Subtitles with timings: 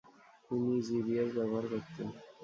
[0.45, 2.07] তিনি "জি.বি.এস." ব্যবহার করতেন।